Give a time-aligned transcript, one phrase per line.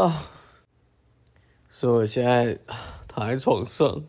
[0.00, 0.30] 啊，
[1.68, 2.58] 所以我现在
[3.06, 4.02] 躺在床上，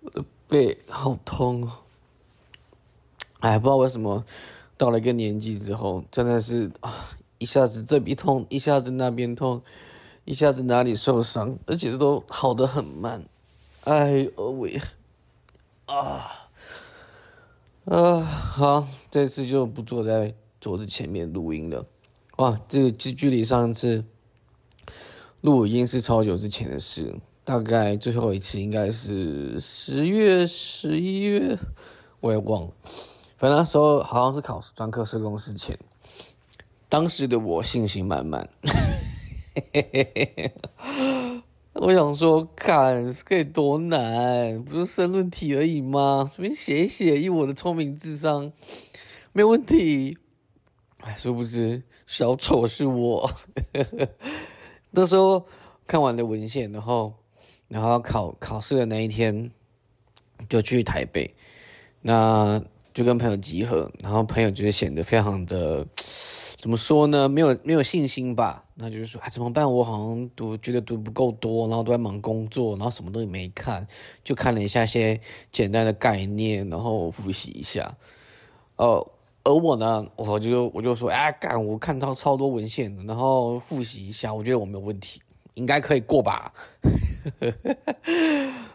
[0.00, 1.72] 我的背好痛哦。
[3.40, 4.24] 哎，不知道为什么
[4.78, 9.60] 到了一个年纪之后，真的是啊， 一下子这边痛，一下子那边痛，
[10.24, 13.22] 一下子哪里受伤，而且都好的很慢。
[13.84, 14.80] 哎呦喂，
[15.84, 16.48] 啊
[17.84, 21.84] 啊，好，这次就不坐在桌子前面录音了。
[22.36, 24.02] 哇，这个距距离上一次
[25.42, 31.56] 录音是超久之前的事，大概最后一次应该是十月、十一月，
[32.20, 32.72] 我也忘了。
[33.38, 35.78] 反正那时候好像是考专科社工之前，
[36.90, 38.50] 当时的我信心满满。
[41.72, 46.30] 我想说，看可以多难，不是申论题而已吗？
[46.34, 48.52] 随便写一写，以我的聪明智商，
[49.32, 50.18] 没有问题。
[50.98, 53.30] 哎，殊不知小丑是我。
[54.90, 55.46] 那时候
[55.86, 57.12] 看完了文献，然后，
[57.68, 59.50] 然后考考试的那一天，
[60.48, 61.34] 就去台北，
[62.02, 62.60] 那
[62.92, 65.86] 就跟朋友集合，然后朋友就是显得非常的，
[66.58, 67.28] 怎么说呢？
[67.28, 68.64] 没有没有信心吧？
[68.74, 69.70] 那就是说，哎，怎么办？
[69.72, 73.86] 我好像读觉得读不够多，然后都在忙工作，然后什么东西没看，
[74.24, 75.20] 就看了一下些
[75.52, 77.96] 简单的概念，然后复习一下，
[78.76, 79.06] 哦。
[79.42, 85.22] 而我呢，我就我就说，哎，干，我看到超多文献，然后复习一下，我觉得我没有问题，
[85.54, 86.52] 应该可以过吧。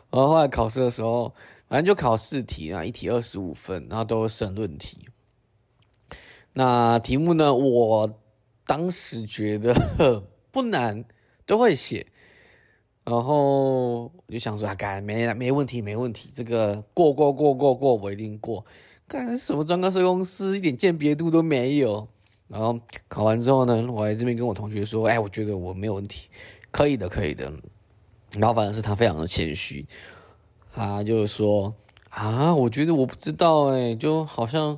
[0.09, 1.33] 然后后来考试的时候，
[1.67, 5.08] 反正就考四题啊，一题二十五分，然后都是申论题。
[6.53, 8.09] 那题目呢，我
[8.66, 9.73] 当时觉得
[10.52, 11.05] 不难，
[11.45, 12.08] 都会写。
[13.03, 18.66] 然后我就想说，啊，干，没没问题，没问题，这个过过过过过，我一定过。
[19.08, 22.08] 干什么专科社公司，一点鉴别度都没有。
[22.48, 26.28] 然后考完之后呢，我在这边跟我同学说：“哎，我觉得我没有问题，
[26.72, 27.52] 可以的，可以的。”
[28.33, 29.86] 然后反正是他非常的谦虚，
[30.73, 31.73] 他就说
[32.09, 34.77] ：“啊，我觉得我不知道，哎，就好像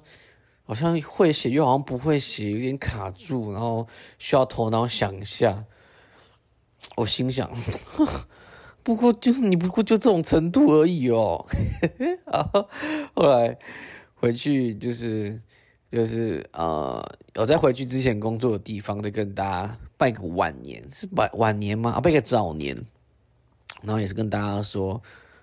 [0.66, 3.88] 好像会写，又好像不会写，有点卡住，然后
[4.20, 5.66] 需要头脑想一下。”
[6.96, 7.50] 我心想
[8.84, 11.46] ：“不过就是你不过就这种程度而已哦。
[12.32, 12.50] ”啊
[13.14, 13.58] 后来。
[14.20, 15.40] 回去就是
[15.90, 17.02] 就是呃，
[17.36, 21.92] 我在回去之前工作的地方，再跟大家拜个晚年，是晚晚年吗？
[21.92, 22.76] 啊，拜个早年，
[23.84, 25.02] 然后也是跟大家说，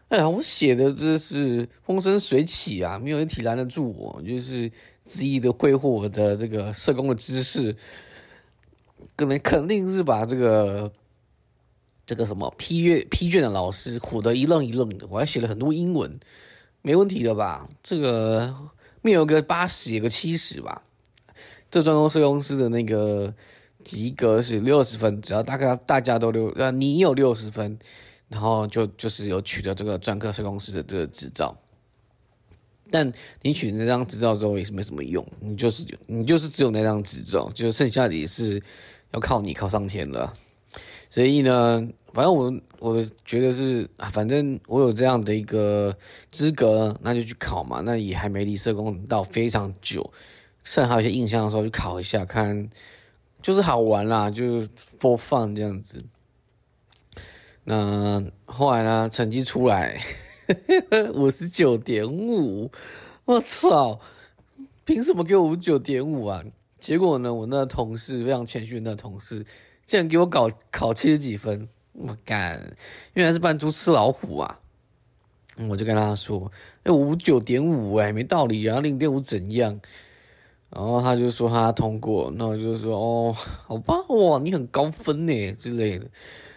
[0.08, 4.70] 哎呀，我写的这是风生水起啊，没有一题拦得住我，就是
[5.06, 7.74] 恣意的挥霍我的这个社工的知识，
[9.16, 10.92] 可能肯定是把这个
[12.04, 16.18] 这个什么批阅批卷的老师唬得一愣一愣的，我还写了很多英文。
[16.86, 17.66] 没问题的吧？
[17.82, 18.54] 这个
[19.00, 20.82] 面有个八十，有个七十吧。
[21.70, 23.32] 这专公司公司的那个
[23.82, 27.78] 及格是六十分，只要大概大家都六呃，你有六十分，
[28.28, 31.56] 然后就就是有取得这个专科社公司的这个执照。
[32.90, 38.62] 但你取那张执照之后也是没什么用，你就是你就是只有那张执照，就剩下的也是
[39.12, 40.30] 要靠你靠上天了。
[41.08, 42.52] 所以呢，反正我
[42.84, 45.96] 我觉得是啊，反正我有这样的一个
[46.30, 47.80] 资格，那就去考嘛。
[47.80, 50.12] 那也还没离社工到非常久，
[50.64, 52.68] 甚至还有一些印象的时候，去考一下看，
[53.40, 54.68] 就是好玩啦，就是
[54.98, 56.04] 播放这样子。
[57.64, 59.98] 那后来呢，成绩出来
[61.14, 62.70] 五十九点五，
[63.24, 63.98] 我操，
[64.84, 66.44] 凭什么给我五十九点五啊？
[66.78, 69.46] 结果呢，我那同事非常谦虚，那同事。
[69.86, 72.60] 竟然给我搞考七十几分，我干，
[73.14, 74.60] 原来是扮猪吃老虎啊！
[75.68, 76.50] 我就跟他说
[76.82, 79.80] ：“哎，五九点五哎，没道理啊，零点五怎样？”
[80.70, 86.06] 然后他就说他通过，那我就说：“哦，好棒，哇，你很高分呢之类的。”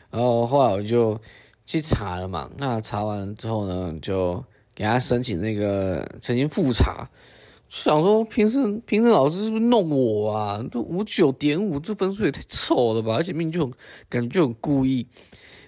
[0.10, 1.22] 然后后来我就
[1.66, 4.44] 去查了嘛，那查完之后呢，就
[4.74, 7.08] 给他申请那个曾经复查。
[7.70, 10.64] 想说，平时平时老师是不是弄我啊？
[10.72, 13.16] 都五九点五，这分数也太丑了吧！
[13.16, 13.74] 而且命就很
[14.08, 15.06] 感觉就很故意，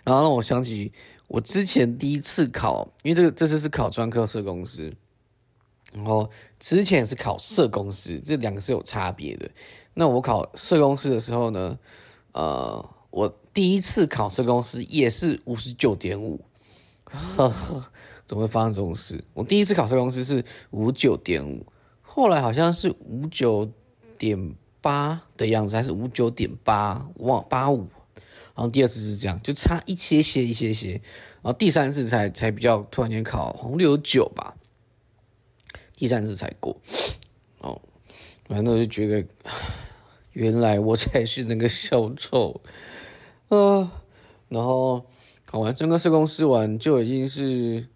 [0.06, 0.94] 然后让我想起
[1.28, 4.94] 我之前第一次考，因为这个这次是考专科社公司，
[5.92, 9.52] 然后之前是考社公司，这两个是有差别的。
[9.94, 11.78] 那我考社公司的时候呢，
[12.32, 16.40] 呃，我第一次考社公司也是五十九点五，
[18.26, 19.22] 怎么会发生这种事？
[19.34, 21.66] 我第一次考社公司是五九点五。
[22.20, 23.72] 后来好像是五九
[24.18, 27.88] 点八的样子，还是五九点八，忘八五。
[28.54, 30.92] 然后第二次是这样，就差一些些一些些。
[30.92, 34.58] 然后第三次才才比较突然间考，好像六九吧。
[35.96, 36.76] 第三次才过。
[37.60, 37.82] 哦，
[38.50, 39.26] 反正我就觉得，
[40.34, 42.60] 原来我才是那个小丑
[43.48, 44.04] 啊，
[44.50, 45.06] 然后
[45.46, 47.88] 考完整个社工师完就已经是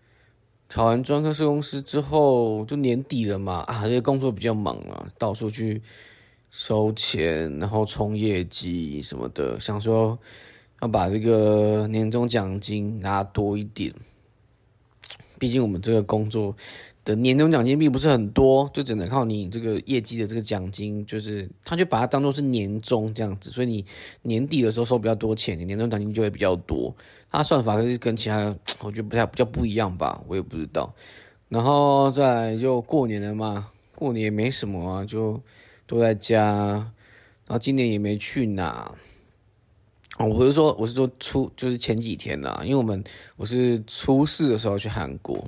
[0.74, 5.80] 考完专科社工师之后就年底了嘛啊，这个工作比较忙啊，到处去
[6.50, 10.18] 收钱，然后冲业绩什么的，想说
[10.82, 13.94] 要把这个年终奖金拿多一点，
[15.38, 16.56] 毕竟我们这个工作。
[17.06, 23.86] 的年终奖金并不是很多，就只能靠你这个业绩的这个奖金，就是他就把它当做是年终这样子，所以你
[24.22, 26.96] 年底的时候收比较多钱，你年终奖金就会比较多。
[27.34, 30.94] 它算法是跟其他我觉得不太比较不一样吧，我也不知道。
[31.50, 35.42] 然后再就过年了嘛，过年也没什么啊，就
[35.88, 36.46] 都在家，
[37.46, 38.96] 然后今年也没去哪。
[40.18, 43.04] 哦，我是说我是说初就是前几天啦，因为我们
[43.36, 45.44] 我是初四的时候去韩国。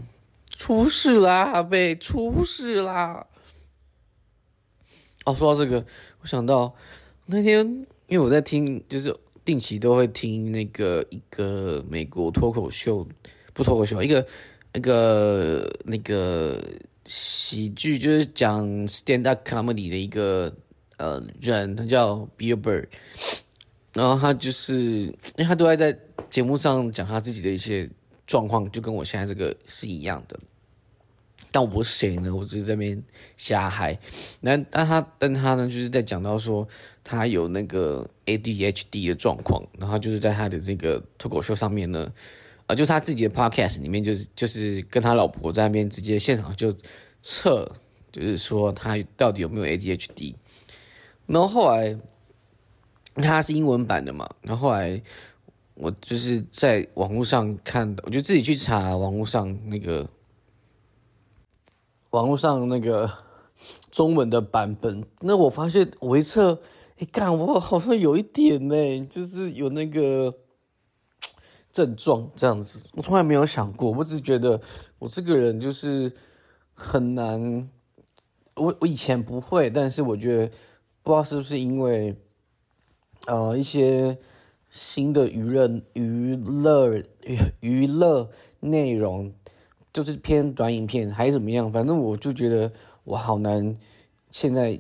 [0.50, 3.28] 出事啦，被出事啦！
[5.26, 5.86] 哦，说到这个，
[6.22, 6.74] 我想到
[7.26, 7.64] 那天，
[8.08, 13.08] 因为我在听，就是定期都会听那个一个美国脱口秀，
[13.54, 14.28] 不脱口秀，一个
[14.74, 16.62] 那个那个
[17.06, 20.54] 喜剧，就是讲 stand up comedy 的一个
[20.98, 22.86] 呃人，他叫 Bill Burr，
[23.94, 25.98] 然后他就是因为他都在在
[26.30, 27.90] 节目上讲他自己的一些。
[28.28, 30.40] 状况就跟我现在这个是一样的，
[31.56, 32.36] 但我不是谁呢？
[32.36, 33.02] 我只是在边
[33.38, 33.98] 瞎嗨。
[34.42, 36.68] 那但他但他呢，就是在讲到说
[37.02, 42.12] 他有那个 ADHD 的状况，然后就是在他的这个脱口秀上面呢，
[42.68, 46.76] 啊，就是他自己的 Podcast 里面，就是就是跟他老婆在那边直接现场就
[47.22, 47.72] 测，
[48.12, 50.36] 就是说他到底有没有 ADHD。
[51.26, 51.98] 然后后来
[53.16, 55.02] 他是英文版的嘛，然后后来。
[55.78, 60.10] 我就是在网络上看的，我就自己去查网络上那个
[62.16, 63.12] 网络上那个
[63.92, 65.04] 中文的版本。
[65.20, 66.58] 那我发现我一测，
[66.98, 70.34] 哎，干我好像有一点呢，就是有那个
[71.74, 72.80] 症状这样子。
[72.94, 74.62] 我从来没有想过，我只是觉得
[74.98, 76.10] 我这个人就是
[76.72, 77.70] 很难。
[78.56, 80.48] 我我以前不会，但是我觉得
[81.04, 82.16] 不知道是不是因为
[83.28, 84.18] 呃一些。
[84.72, 87.02] 新的娱乐娱乐
[87.62, 88.30] 娱乐
[88.60, 89.34] 内容，
[89.96, 91.72] 就是偏短影片还是怎么样？
[91.72, 92.70] 反正我就觉得
[93.06, 93.74] 我好难，
[94.30, 94.78] 现在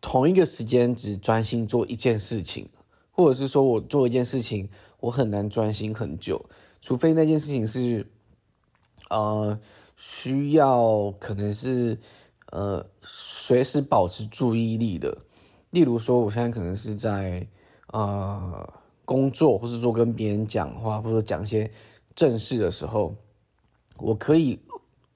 [0.00, 2.68] 同一个时间只专心做一件事情，
[3.10, 4.70] 或者是说我做一件事情，
[5.00, 6.48] 我很难专心很久，
[6.80, 8.06] 除非那件事情是，
[9.10, 9.58] 呃，
[9.96, 11.98] 需要可能是
[12.52, 15.18] 呃随时保持注意力的，
[15.70, 17.44] 例如说我现在可能是在。
[17.92, 18.72] 呃，
[19.04, 21.70] 工作，或是说跟别人讲话，或者讲一些
[22.14, 23.14] 正事的时候，
[24.02, 24.60] 我可以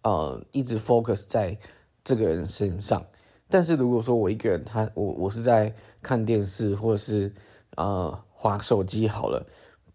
[0.02, 1.58] 呃一直 focus 在
[2.04, 3.04] 这个人身上。
[3.48, 7.34] 但是如果说我一个人，他我我是在看电视，或者是
[7.76, 9.44] 呃划手机好了，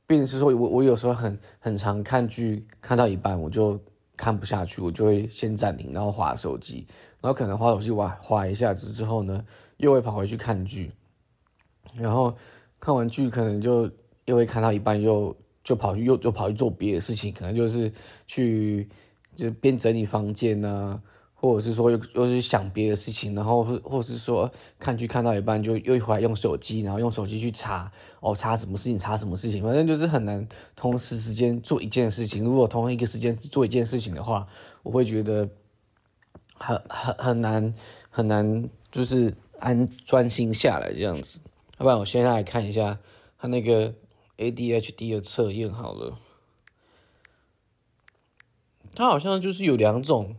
[0.06, 3.80] 并是说我我有时候很很常看剧，看到一半我就
[4.16, 6.86] 看不下去，我就会先暂停，然后划手机，
[7.22, 9.44] 然后可能划手机划划一下子之后呢，
[9.78, 10.92] 又会跑回去看剧，
[11.96, 12.36] 然后。
[12.84, 13.88] 看完剧可能就
[14.26, 17.92] 又会看到一半，又就跑去又就跑去做别的事情，可能就是
[18.28, 18.88] 去
[19.36, 21.02] 就边整理房间呢，
[21.34, 32.44] 或者是说又又是想别的事情，然后或或者是说看剧看到一半就又回来用手机，然后用手机去查哦查什么事情查什么事情，反正就是很难同时时间做一件事情。
[32.44, 34.48] 如果同一个时间做一件事情的话，
[34.84, 35.48] 我会觉得
[36.56, 37.74] 很很很难
[38.10, 41.40] 很难，就是安专心下来这样子。
[41.78, 43.00] 要不然我现在来看一下
[43.40, 43.92] 他那个
[44.42, 46.20] ADHD 的测验好了，
[48.96, 50.36] 它好像就是有两种，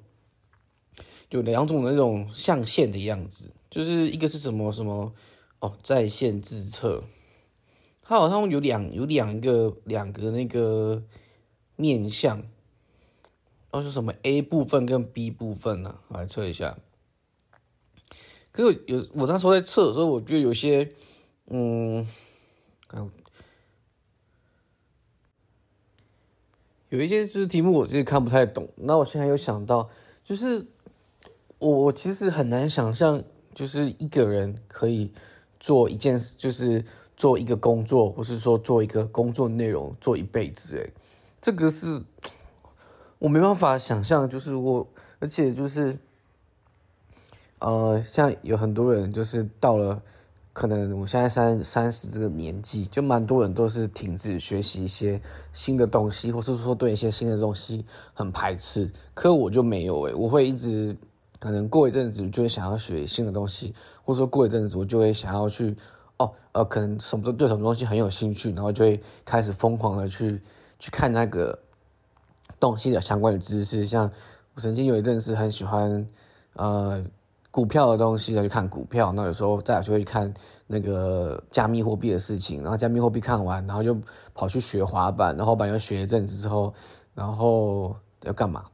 [1.31, 5.15] 有两种那种象限的样子，就是一个是什么什么
[5.61, 7.05] 哦在线自测，
[8.03, 11.03] 它好像有两有两个两个那个
[11.77, 12.43] 面相，
[13.71, 16.01] 哦是什么 A 部分跟 B 部分呢？
[16.09, 16.77] 我来测一下。
[18.51, 20.93] 可是有我那时候在测的时候，我觉得有些。
[21.55, 22.07] 嗯，
[26.93, 28.69] 有一些就是题目我自己看不太懂。
[28.77, 29.89] 那我现在有想到，
[30.23, 30.67] 就是
[31.59, 35.11] 我其实很难想象，就是一个人可以
[35.59, 36.85] 做一件事，就是
[37.17, 40.77] 做一个工作，或是说做一个工作内容做一辈子。
[40.77, 40.93] 诶，
[41.41, 42.03] 这个是
[43.19, 44.87] 我没办法想象，就是我，
[45.19, 45.97] 而且就是
[47.61, 50.03] 呃，像有很多人就是到了。
[50.53, 55.21] 可能我现在三三十这个年纪，就蛮多人都是停止学习一些
[55.53, 58.91] 新的东西，或是说对一些新的东西很排斥。
[59.15, 60.95] 可我就没有诶，我会一直
[61.39, 65.75] 可能过一阵子就会想要学新的东西，或者说过一阵子我就会想要去
[66.19, 70.41] 哦，呃，可能什么对什么东西很有兴趣，然后就会开始疯狂的去
[70.79, 71.59] 去看那个
[72.61, 73.87] 东西的相关的知识。
[73.87, 74.11] 像
[74.55, 76.07] 我曾经有一阵子很喜欢
[76.53, 77.03] 呃
[77.53, 79.13] 股票的东西，要去看股票。
[79.13, 80.35] 那有时候再就会去看
[80.67, 83.97] 那个加密货币的事情，然后加密货币看完，然后就
[84.35, 86.75] 跑去学滑板，然后滑板又学一阵子之后，
[87.15, 87.95] 然后
[88.25, 88.65] 要干嘛？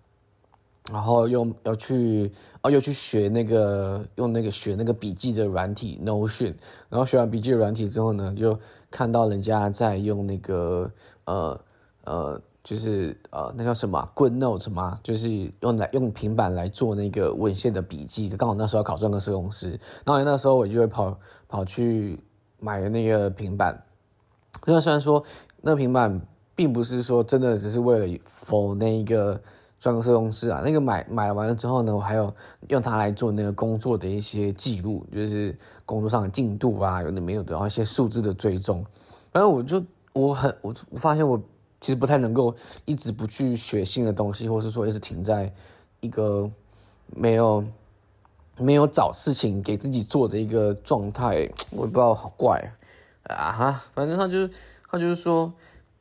[0.91, 2.33] 然后又要去
[2.63, 6.55] 哦，又去学那个用那个学那个笔记的软体 Notion，
[6.89, 8.59] 然后学完笔记的软体之后呢，就
[8.91, 10.91] 看到人家在用那个
[11.25, 11.61] 呃
[12.05, 15.01] 呃，就是呃那叫什么 Good Note 吗？
[15.03, 18.29] 就是用来用平板来做那个文献的笔记。
[18.29, 19.71] 刚好那时候考专科社工师，
[20.05, 22.19] 然后那时候我就会跑跑去
[22.59, 23.83] 买了那个平板。
[24.67, 25.25] 那虽然说
[25.63, 26.21] 那平板
[26.55, 29.41] 并不是说真的只是为了否那一个。
[29.81, 32.35] 专科公司啊，那个买买完了之后呢，我还有
[32.67, 35.57] 用它来做那个工作的一些记录，就是
[35.87, 38.85] 工作上的进度啊，有的没有的，然后一些数字的追踪。
[39.31, 39.81] 反正我就
[40.13, 41.41] 我很我我发现我
[41.81, 42.55] 其实不太能够
[42.85, 45.53] 一直不去学新的东西，或是说一直停在
[46.01, 46.51] 一个
[47.15, 47.65] 没有
[48.57, 52.73] 没有找事情给自己做的一个状态，我也不知道好怪
[53.25, 54.51] 啊哈，反正他就是
[54.91, 55.53] 他就是说，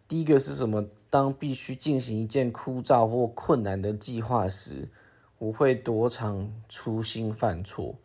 [0.08, 0.86] 第一个是什么？
[1.10, 4.90] 当必须进行一件枯燥或困难的计划时，
[5.38, 7.96] 我会多常粗心犯错。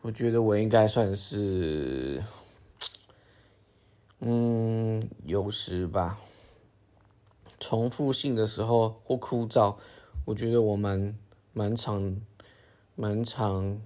[0.00, 2.22] 我觉得我应该算是，
[4.20, 6.16] 嗯，有时吧。
[7.60, 9.76] 重复性的时候或枯燥，
[10.24, 11.16] 我觉得我蛮
[11.52, 12.16] 蛮常、
[12.96, 13.80] 蛮常、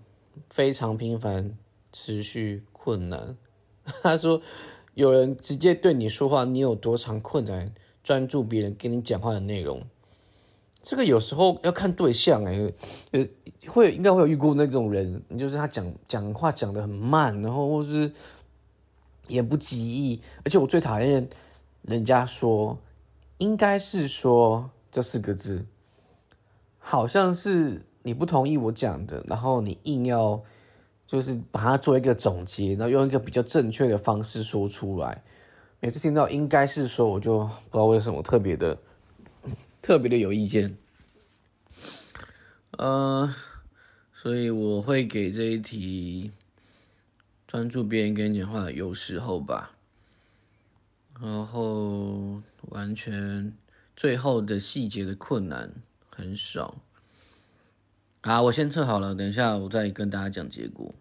[0.49, 1.54] 非常频繁、
[1.93, 3.37] 持续困难。
[4.02, 4.40] 他说，
[4.95, 7.75] 有人直接对你说话，你有多长困难？
[8.02, 9.83] 专注别人跟你讲话的内容，
[10.83, 12.71] 这个有时候要看对象哎，
[13.12, 13.26] 呃，
[13.66, 18.12] 会应该会有遇过那种人，就是他讲讲话讲的很慢，然后或是
[19.28, 21.26] 言不及义，而且我最讨厌
[21.81, 22.78] 人家说
[23.38, 25.67] 应该是说这四个字，
[26.79, 30.43] 好像是你不同意我讲的，然后你硬要
[31.07, 35.23] 就是把它做一个总结，然后用一个比较正确的方式说出来。
[35.81, 38.79] 每次听到应该是说，我就不知道为什么特别的
[39.83, 40.79] 特别的有意见，
[42.79, 43.35] 呃，
[44.14, 46.31] 所以我会给这一题
[47.47, 49.73] 专注别人跟你讲话有时候吧，
[51.21, 53.56] 然后完全
[53.97, 55.75] 最后的细节的困难
[56.09, 56.76] 很少。
[58.23, 60.94] 好，我先测好了，等一下我再跟大家讲结果。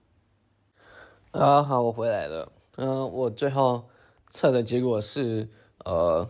[1.31, 2.51] 啊，好，我回来了。
[2.75, 3.89] 嗯，我最后。
[4.29, 5.47] 测的结果是，
[5.85, 6.27] 呃，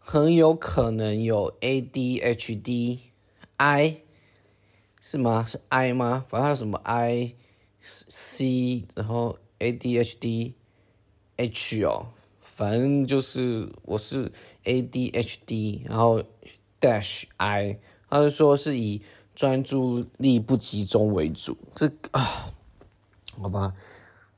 [0.00, 3.02] 很有可能有 ADHD，I
[5.00, 5.44] 是吗？
[5.46, 6.24] 是 I 吗？
[6.28, 7.36] 反正还有什么 I
[7.80, 10.54] C，然后 ADHD
[11.36, 12.08] H 哦，
[12.58, 14.32] 反正就是我是
[14.64, 16.20] ADHD，然后
[16.80, 17.78] dash I，
[18.10, 19.00] 他就说是以
[19.32, 21.56] 专注力不集中为主。
[21.76, 22.50] 这啊，
[23.40, 23.74] 好吧，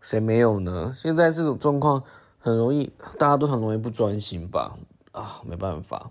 [0.02, 0.94] 谁没有呢？
[0.94, 2.04] 现在这种状况。
[2.42, 4.78] 很容易，大家都很容易不专心吧？
[5.12, 6.10] 啊，没办法，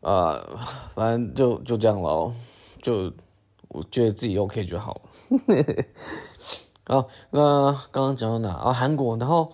[0.00, 0.44] 啊，
[0.94, 2.32] 反正就就这样咯，
[2.80, 3.12] 就
[3.68, 5.02] 我觉得自己 OK 就好。
[6.86, 8.72] 好，那刚刚讲到哪啊？
[8.72, 9.52] 韩国，然后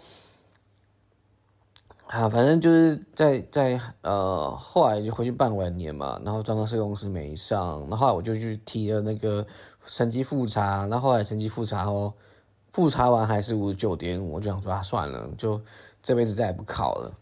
[2.10, 9.46] 啊，反正就是在在呃，后来就回去办完年嘛，然后专科社公司没上，然后来我就去提了那个
[9.86, 12.12] 成绩复查，然后来成绩复查哦。
[12.72, 15.60] 复查完还是五十九点五，我就想说啊，算了，就
[16.02, 17.12] 这辈子再也不考了。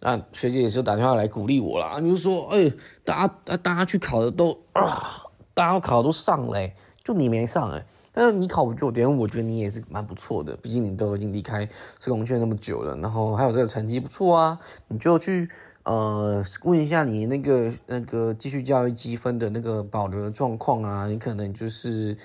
[0.00, 2.72] 那学姐也是打电话来鼓励我啦，就说，哎，
[3.04, 6.74] 大家大家去考的都啊，大家考都上嘞，
[7.04, 7.84] 就你没上哎。
[8.26, 11.68] 是你考五九点五，我觉得你也是蛮不错的，毕竟你都已经离开
[12.00, 14.58] 社工圈那么久了，然后还有这个成绩不错啊，
[14.88, 15.48] 你就去
[15.84, 22.16] 呃问一下你那个那个继续教育积分的那个保留的状况啊，你可能就是。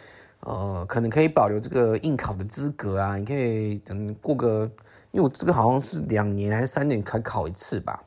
[0.45, 4.69] 呃，可能可以保留这个应考的资格啊，你可以等过个，
[5.12, 8.03] 因为我这个好像是两年还是三年才考一次吧。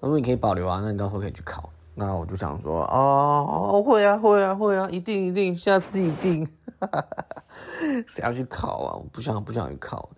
[0.00, 1.68] 他说你可以保留啊，那你到时候可以去考。
[1.94, 6.48] 那我就想说，哦，会啊，会啊，会啊，一定一定，下次一定。
[8.08, 8.96] 谁要去考啊？
[8.96, 10.10] 我不想不想去考。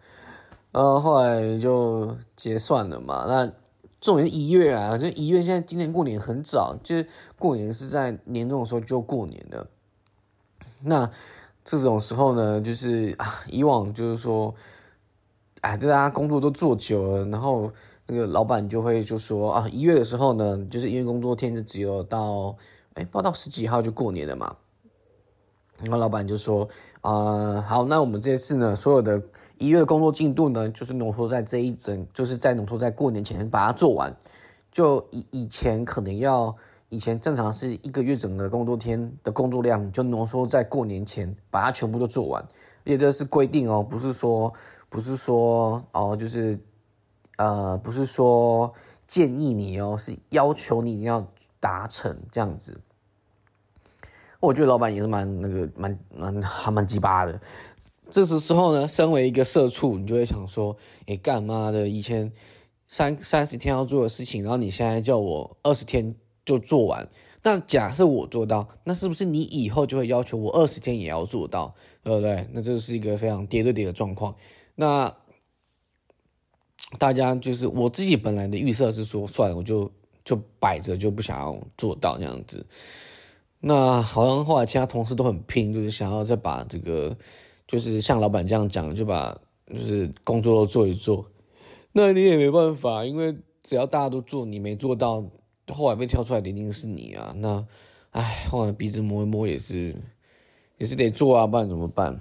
[0.72, 3.24] 呃，后来就结算了嘛。
[3.28, 3.50] 那
[4.00, 7.06] 重点是一月啊，就一月现在今年过年很早，就是
[7.38, 9.66] 过年是在年终的时候就过年的。
[10.82, 11.08] 那
[11.64, 14.54] 这种时候呢，就是啊，以往就是说，
[15.60, 17.70] 哎，大家工作都做久了，然后
[18.06, 22.56] 那个老板就会就说啊，一月的时候呢，就是因为工作天是只有到，
[22.94, 24.56] 哎，报到十几号就过年了嘛。
[25.82, 26.66] 然后老板就说
[27.02, 29.20] ：“啊，好，那我们这次呢，所有的
[29.58, 34.16] 一月工作进度呢，就是浓缩在这一整，就是在浓缩在过年前把它做完。
[34.72, 36.56] 就以以前可能要，
[36.88, 42.42] 以前正常是一个月整个工作天的工作量，就浓缩在过年前把它全部都做完。
[42.84, 44.50] 而且这是规定哦，不是说，
[44.88, 46.58] 不是说哦，就是
[47.36, 48.72] 呃，不是说
[49.06, 51.26] 建议你哦，是要求你一定要
[51.60, 52.80] 达成这样子。”
[54.40, 57.40] 我觉得老板也是蛮那个蛮蛮还蛮鸡巴的。
[58.08, 60.76] 这时之后呢，身为一个社畜，你就会想说：
[61.06, 61.88] 哎，干嘛的？
[61.88, 62.30] 以前
[62.86, 66.14] 三三十天要做的事情，然后你现在叫我二十天
[66.44, 67.08] 就做完。
[67.42, 71.74] 那假设我做到，那是不是你以后就会要求我二十天也要做到？
[72.04, 72.46] 对不对？
[72.52, 74.34] 那这是一个非常叠对叠的状况。
[74.76, 75.12] 那
[76.98, 79.90] 大家就是我自己本来的预设是说，算了，我就
[80.24, 82.64] 就摆着，就不想要做到这样子。
[83.58, 87.16] 那好像后来其他同事都很拼，就是想要再把这个，
[87.66, 91.26] 就是像老板这样讲，就把就是工作都做一做。
[91.92, 95.24] 那你也没办法，因为只要大家都做，你没做到，
[95.72, 97.34] 后来被挑出来的一定是你啊。
[97.36, 97.66] 那，
[98.10, 99.96] 唉，后来鼻子摸一摸也是，
[100.78, 102.20] 也是得做啊，不然怎么办？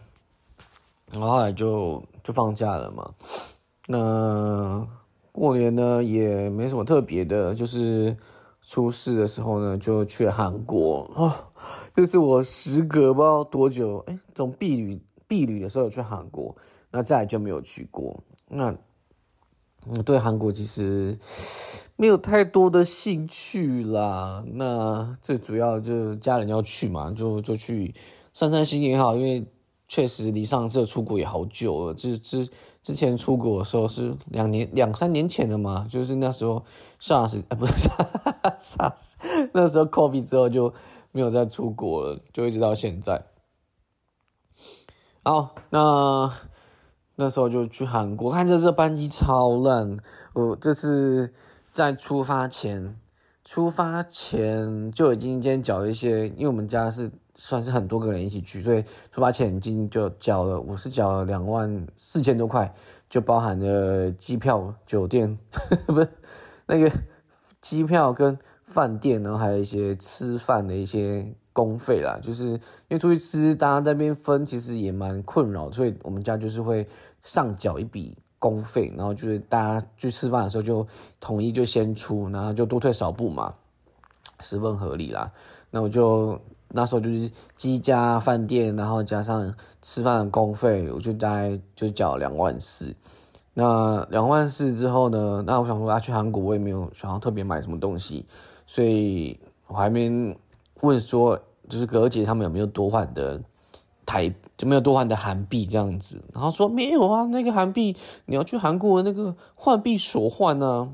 [1.11, 3.13] 然后后来就就放假了嘛。
[3.87, 4.87] 那
[5.31, 8.15] 过年呢也没什么特别的，就是。
[8.67, 11.51] 出事的时候呢，就去韩国啊，
[11.93, 16.55] 这是我时隔不知道多久，哎，从避旅避旅的时候去韩国，
[16.89, 18.23] 那再来就没有去过。
[18.47, 18.75] 那
[19.95, 21.15] 我对韩国其实
[21.95, 24.43] 没有太多的兴趣啦。
[24.53, 27.93] 那最主要就是家人要去嘛，就就去
[28.33, 29.45] 散散心也好，因为。
[29.87, 32.39] 确实离上次出国也好久了，这这
[32.85, 36.63] 之前出国的时候是两年两三年前的嘛，就是那时候
[37.01, 37.89] SARS 啊 不是
[38.59, 39.15] SARS，
[39.53, 40.71] 那时候 COVID 之后就
[41.11, 43.25] 没有再出国了，就一直到现在。
[45.23, 46.31] 好，那
[47.15, 49.97] 那时候就去韩国，看这这班机超烂，
[50.33, 51.33] 我这次
[51.71, 52.99] 在出发前，
[53.43, 57.11] 出发前就已经先缴了一些，因为我们家是。
[57.37, 62.73] 算是很多个人一起去，所以出发前已经就缴了，我是缴了两万四千多块，
[63.09, 65.37] 就包含了机票、酒店，
[65.85, 66.09] 不是
[66.65, 66.89] 那个
[67.59, 72.17] 机票跟饭店，然后还有一些吃饭的一些公费啦。
[72.23, 72.59] 就是因
[72.91, 76.87] 为出去吃，大家那边分其实也蛮困扰，所以我们家就是会
[77.21, 80.87] 上缴一笔公费，然后就是大家去吃饭的时候就
[81.19, 83.53] 统一就先出，然后就多退少补嘛，
[84.39, 85.29] 十分合理啦。
[85.69, 86.39] 那我就。
[86.69, 92.93] 那时候就是机加饭店，然后加上吃饭的公费，我就大概就缴两万四。
[93.53, 95.43] 那两万四之后呢？
[95.47, 98.25] 那我想说，要去韩国，我也没有想要特别买什么东西，
[98.67, 100.09] 所以我还没
[100.81, 103.41] 问说，就是哥姐他们有没有多换的
[104.05, 106.21] 台，就没有多换的韩币这样子。
[106.33, 110.89] 然后说没有啊，那个韩币你要去韩国那个换币所换呢？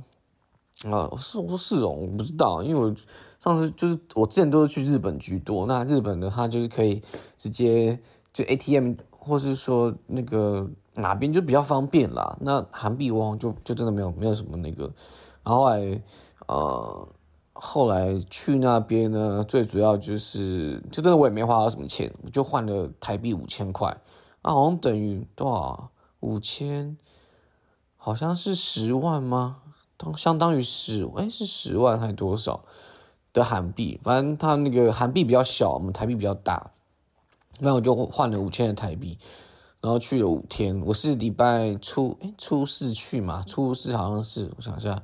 [0.84, 2.93] 啊，是我说是哦，我不知道，因为我。
[3.43, 7.01] 上次就是我之前都是去日本居多，那日本的它就是可以
[7.36, 7.99] 直接
[8.32, 12.38] 就 ATM 或是说那个哪边就比较方便啦。
[12.39, 14.84] 那韩币我就就真的没有没有什么那个，
[15.43, 16.04] 然后来
[16.47, 17.08] 呃
[17.54, 23.89] 后来去那边呢，最主要就是就真的我也没花到什么钱，就换了台币五千块，
[24.43, 26.95] 啊好像等于多少五千，
[27.97, 29.58] 好像是十万吗？
[29.97, 32.63] 当相当于十哎是十万还多少？
[33.33, 36.71] 的韩币，反正他那个韩币比较小，我们台币比较大，
[37.59, 39.17] 那我就换了五千的台币，
[39.81, 40.81] 然后去了五天。
[40.85, 45.01] 我是礼拜初初四去嘛，初四好像是我想一下，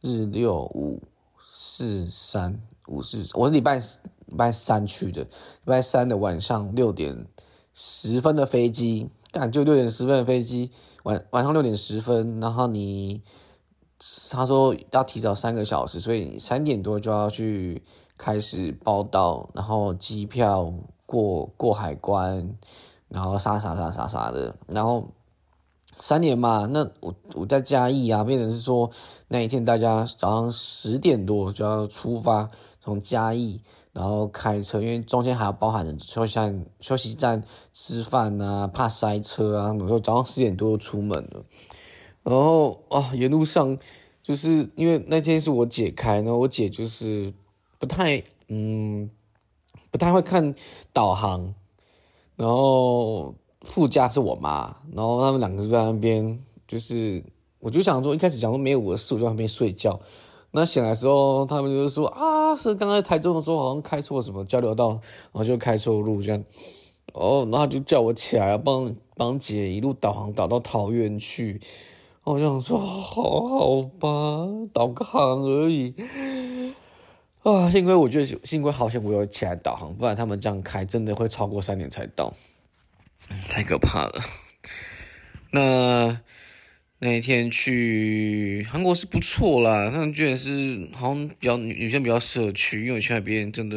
[0.00, 1.02] 日六五
[1.46, 5.30] 四三五四，我是礼拜礼拜三去的，礼
[5.64, 7.26] 拜三的晚上六点
[7.72, 10.70] 十分的飞机，干就六点十分的飞机，
[11.04, 13.22] 晚晚上六点十分，然后你。
[14.32, 17.80] 他说要提早三个小时，所以三点多就要去
[18.18, 20.72] 开始报到，然后机票
[21.06, 22.56] 过过海关，
[23.08, 25.06] 然后啥啥啥啥啥的，然后
[26.00, 28.90] 三点嘛，那我我在嘉义啊，变成是说
[29.28, 32.48] 那一天大家早上十点多就要出发，
[32.80, 33.60] 从嘉义，
[33.92, 41.44] 然后开车，因为中间还要包含休息站、休息站吃饭啊，怕塞车啊，有时候早上十点多出门了。
[42.22, 43.76] 然后啊，沿路上
[44.22, 47.32] 就是因为那天是我姐开，然后我姐就是
[47.78, 49.10] 不太嗯，
[49.90, 50.54] 不太会看
[50.92, 51.54] 导航，
[52.36, 57.22] 然后副驾是我妈，然后他们两个就在那边，就是
[57.58, 59.98] 我就想说一开始想说没有我的事，我就在那边睡觉。
[60.52, 65.00] 那醒来时候，他们就是说啊，是刚才台中的时候好像开错什么交流道，然
[65.32, 66.44] 后就开错路这样。
[67.14, 71.60] 哦，然后就叫我起来帮帮姐一路导航导到桃园去。
[72.24, 74.08] 我想说，好好吧，
[74.72, 75.92] 导个航而已。
[77.42, 82.32] 啊，幸亏我觉得幸亏好险我有起来导航，不然他们这样开真的会超过三点才到，
[83.48, 84.22] 太可怕了。
[85.50, 86.20] 那
[87.00, 93.76] 那一天去韩国是不错啦，但居然是好像比较女女生比较适合去，因为我去那边真的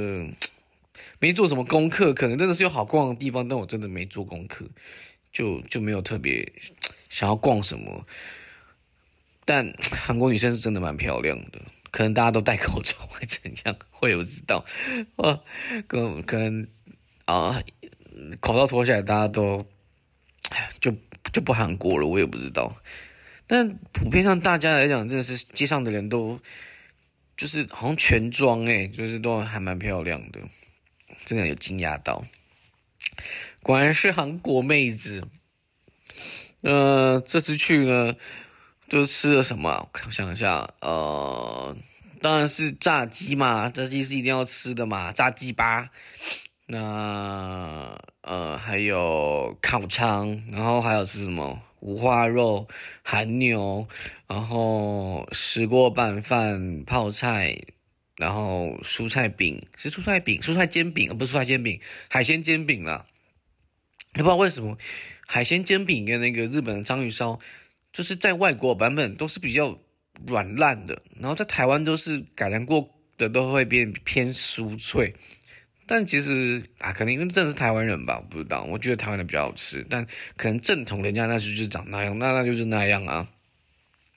[1.19, 4.67] 没做什么功课，可能真的是有好逛的地方，但我真的没做功课，
[5.36, 6.50] 就就没有特别
[7.10, 8.08] 想要逛什么。
[9.43, 11.60] 但 韩国女生是真的蛮漂亮的。
[11.91, 13.78] 可能大家都戴口罩会怎样？
[13.89, 14.65] 会有知道
[15.17, 15.39] 啊？
[15.88, 16.67] 可可能
[17.26, 17.62] 啊，
[18.39, 19.65] 口罩脱下来，大家都
[20.82, 20.93] 就
[21.32, 22.08] 就不韩国了。
[22.08, 22.76] 我也不知道。
[23.48, 26.39] 但普遍上大家来讲，真的是街上的人都
[27.38, 30.39] 就是好像全妆哎，就是都还蛮漂亮的，
[31.26, 32.26] 真的有惊讶到。
[33.65, 35.28] 果然是韩国妹子。
[36.62, 38.15] 呃，这次去呢。
[38.88, 39.89] 就吃了什么？
[40.06, 41.75] 我想一下，呃，
[42.21, 45.89] 当然是炸鸡嘛，炸鸡是一定要吃的嘛，炸鸡吧。
[46.67, 52.67] 那呃还有烤肠，然后还有吃什么五花肉、
[53.01, 53.88] 韩牛，
[54.28, 57.58] 然后石锅拌饭、泡菜，
[58.17, 63.08] 然后蔬菜饼是蔬菜饼、蔬菜煎饼，不是蔬菜煎饼，海鲜煎饼了
[64.23, 64.78] 不知道为什么
[65.25, 67.39] 海鲜煎饼跟那个日本的章鱼烧。
[67.93, 69.80] 就是在外国版本都是比较
[70.28, 72.86] 软烂的，然后在台湾都是改良过
[73.17, 75.15] 的，都会变偏酥脆。
[75.88, 78.63] 但其实啊，可能因为真的是台湾人吧，不知道。
[78.63, 83.25] 我觉得台湾的比较好吃，但可能正统人家那是就长那样，那那就是那样啊。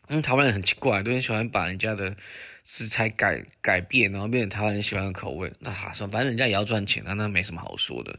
[0.09, 2.17] 因嗯，台湾人很奇怪，都很喜欢把人家的
[2.65, 5.53] 食材改改变，然后变成台湾喜欢的口味。
[5.61, 8.19] 那哈说，反正人家也要赚钱，那那没什么好说的。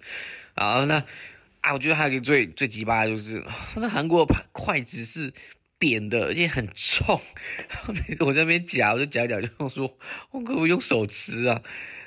[0.53, 1.03] 啊，那。
[1.61, 3.43] 啊，我觉得还有一个最最鸡巴的就是，
[3.75, 5.33] 那韩国筷子是
[5.77, 7.19] 扁的，而且很重。
[7.87, 9.97] 每 次我在那边夹，我就夹一夹，就说
[10.31, 11.61] 我可不可以用手吃啊？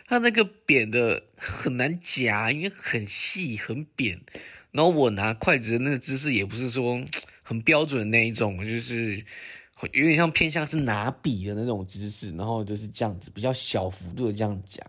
[0.06, 4.20] 它那个扁的很难夹，因为很细很扁。
[4.70, 7.02] 然后我拿筷子的那个姿势也不是说
[7.42, 9.16] 很标准的那一种，就是
[9.92, 14.82] 有点像偏向是拿笔的那种姿势，然后就是这样子比较小幅度的这样夹。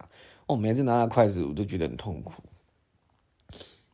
[0.45, 2.43] 我每次拿那筷子，我都觉得很痛苦。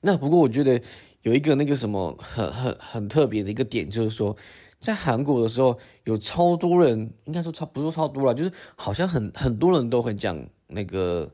[0.01, 0.81] 那不过我觉得
[1.23, 4.35] 有一个那个什么很很很特别的一个点，就是说
[4.79, 11.29] 在韩国的时候有超多人，应该说超不说超多了，就是好像很很多人都会讲那个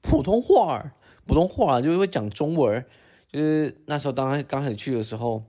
[0.00, 0.94] 普通话，
[1.26, 2.84] 普通话就是会讲中文。
[3.30, 5.42] 就是那时候刚刚开始去的时候，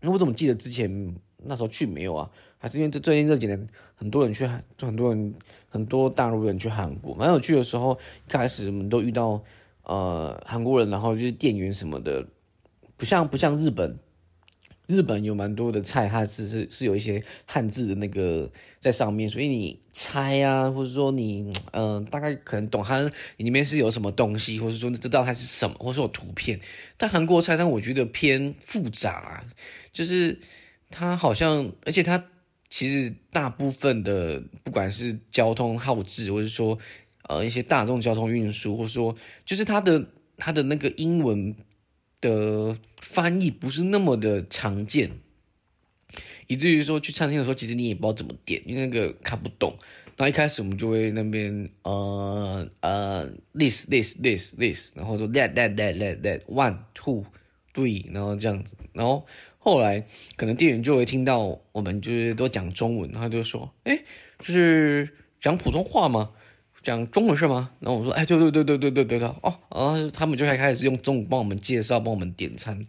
[0.00, 2.30] 那我怎么记得之前那时候去没有啊？
[2.56, 5.34] 还是因为这最近这几年很多人去韩，很多人
[5.68, 9.42] 很多大陆人去韩国，蛮有趣的时候，一开始我们都遇到。
[9.86, 12.26] 呃，韩国人，然后就是店员什么的，
[12.96, 13.96] 不像不像日本，
[14.88, 23.00] 日本有蛮多的菜，它是是是有一些汉字的那个在上面，所以你猜啊，或者说你嗯，大概可能懂它
[23.36, 26.58] 里面是有什么东西，或者说知道它是什么，或者说有图片。
[26.96, 29.44] 但韩国菜，但我觉得偏复杂，
[29.92, 30.40] 就是
[30.90, 32.24] 它好像，而且它
[32.68, 36.76] 其实大部分的不管是交通号志，或者说。
[37.28, 41.54] 呃，一些大众交通运输，或说，就是它的它的那个英文
[42.20, 45.10] 的翻译不是那么的常见，
[46.46, 49.76] 以至于说去餐厅的时候，其实你也不知道怎么点，因为那个看不懂。
[50.18, 57.26] 那一开始我们就会那边呃呃，this this this this，然后说 that that that that that one two
[57.74, 59.26] three，然后这样子，然后
[59.58, 64.04] 后来可能店员就会听到我们就是都讲中文，他就说，哎，
[64.38, 66.30] 就是讲普通话吗？
[66.86, 67.72] 讲中文是吗？
[67.80, 72.86] 然后我说，哎，对对对对对对对的哦，然后他们就开开始用中文帮我们介绍，帮我们点餐，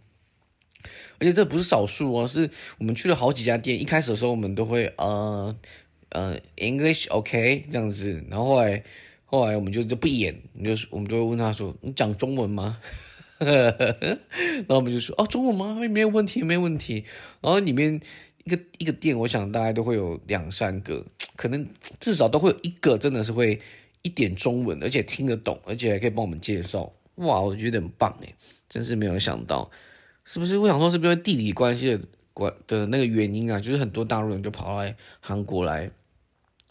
[1.18, 5.56] 而且这不是少数哦，是我们去了好几家店，一开始的时候我们都会呃
[6.10, 8.84] 呃 English OK 这样子，然后后来
[9.26, 12.78] 后来我们就就不演，就是我们就会问他说，你讲中文吗？
[13.40, 15.74] 然后我们就说，哦，中文吗？
[15.90, 17.04] 没有问题，没有问题。
[17.42, 18.00] 然后里面
[18.44, 21.04] 一个一个店，我想大概都会有两三个，
[21.36, 21.68] 可能
[22.00, 23.60] 至少都会有一个真的是会。
[24.02, 28.34] 一点中文，而且听得懂，而且还可以帮我们介绍，哇，我觉得很棒诶，
[28.70, 29.70] 真是没有想到，
[30.26, 30.58] 是不是？
[30.58, 32.02] 我想说，是不是因为地理关系的
[32.34, 33.60] 关的那个原因啊？
[33.60, 35.90] 就是很多大陆人就跑来韩国来，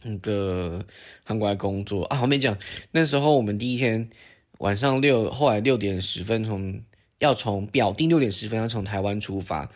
[0.03, 0.85] 那个
[1.25, 2.21] 韩国来工作啊。
[2.23, 2.57] 我没讲，
[2.93, 4.09] 那时候我们第一天
[4.59, 6.81] 晚上六，后来六点十分从
[7.19, 9.71] 要从表定六点十分要从台湾出发。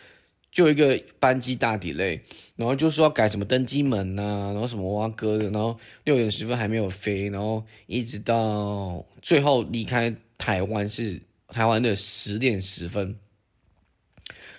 [0.51, 2.21] 就一个班机大底类
[2.57, 13.15] 然后就说要改什么登机门呐，然后什么挖哥的，然后六点十分还没有飞，然后一直到最后离开台湾是台湾的十点十分，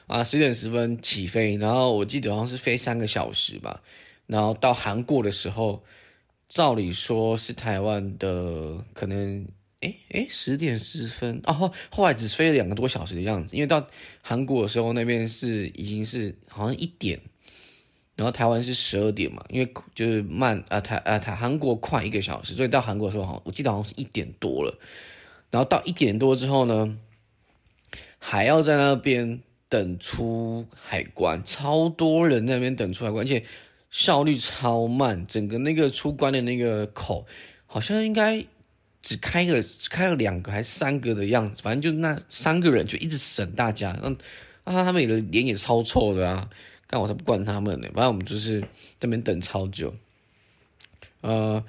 [0.06, 3.82] 啊，十点十分起飞，然后我记得好像是飞三个小时吧，
[4.26, 5.84] 然后到韩国的时候，
[6.48, 9.46] 照理说是台湾的可能。
[9.82, 13.84] 哎哎，十点十分哦，后后来只飞了两个多小时的样子，因为到
[14.22, 17.20] 韩国的时候那边是已经是好像一点，
[18.14, 24.78] 然后台湾是十二点嘛，因为就是慢啊台啊台韩国快一个小时，所以到韩国的时候好，我记得好像是一点多了，
[25.50, 26.96] 然后到一点多之后呢，
[28.18, 33.44] 还要在那边等出海关，超多人那边等出海关，而且
[33.90, 37.26] 效率超慢，整个那个出关的那个口
[37.66, 38.46] 好像应该。
[39.02, 44.16] 只开个只开了两个还三个的样子，反正就那三个人就一直审大家，嗯，
[44.62, 46.48] 啊他们的脸也超臭的啊，
[46.86, 48.62] 但我才不管他们呢，反正我们就是
[49.00, 49.92] 这边等超久，
[51.20, 51.62] 呃，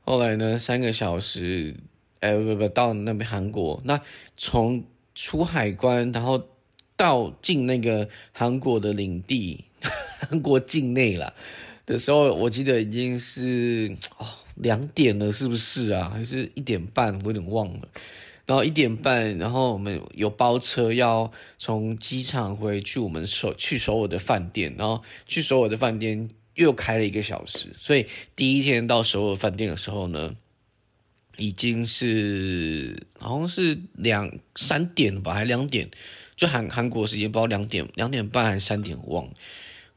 [0.00, 1.76] 后来呢三个小时，
[2.18, 4.00] 哎不不到那边韩国，那
[4.36, 6.44] 从出海关然后
[6.96, 9.64] 到进那个韩国的领地，
[10.28, 11.32] 韩国境内了
[11.86, 14.26] 的时候，我记得已经是哦。
[14.62, 16.10] 两点了，是不是啊？
[16.12, 17.18] 还是一点半？
[17.20, 17.88] 我有点忘了。
[18.46, 27.68] 然后一点半，然后我们有包车要从机场回去我们首去首尔的饭店，然后去首尔的饭店又开了一个小时。
[27.76, 30.34] 所以第一天到首尔饭店的时候呢，
[31.36, 35.88] 已经是好像是两三点吧，还两点？
[36.34, 39.30] 就韩韩国时间，不知道两点两点半还是三点，忘了。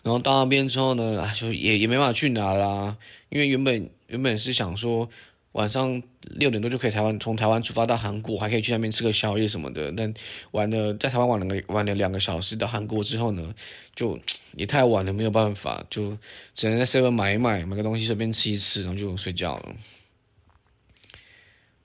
[0.04, 2.98] 然后到那边之后呢，啊，就也也没办法去拿啦，
[3.30, 3.90] 因为原本。
[4.14, 5.10] 原本是想说
[5.54, 9.92] 晚上六点多就可以台湾从台湾出发到韩国，还可以去那边吃个宵夜什么的。
[9.92, 10.14] 但
[10.52, 13.54] 玩了在台湾玩了玩了两个小时，到韩国之后呢，
[13.96, 14.20] 就
[14.56, 16.16] 也太晚了，没有办法，就
[16.54, 19.76] 只能在 seven 买一买，买个东西随便吃一吃，然后就睡觉了。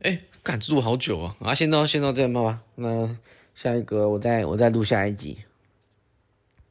[0.00, 1.36] 哎，赶住好久啊！
[1.40, 2.60] 啊，先到先到这样吧。
[2.74, 3.16] 那
[3.54, 5.38] 下一个我再我再录下一集。